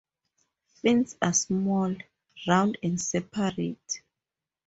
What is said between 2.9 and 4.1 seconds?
separate.